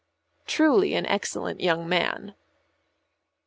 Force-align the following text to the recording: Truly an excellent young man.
Truly 0.47 0.95
an 0.95 1.05
excellent 1.05 1.61
young 1.61 1.87
man. 1.87 2.33